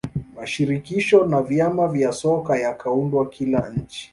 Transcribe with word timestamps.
mashirikisho 0.35 1.19
na 1.31 1.39
vyama 1.49 1.87
vya 1.87 2.11
soka 2.11 2.53
yakaundwa 2.57 3.29
kila 3.29 3.69
nchi 3.69 4.03